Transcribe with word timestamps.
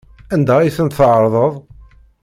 Anda 0.33 0.53
ay 0.59 0.73
tent-tɛerḍeḍ? 0.77 1.53